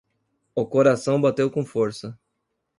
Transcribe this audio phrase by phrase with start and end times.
[0.55, 2.17] O coração bateu com força.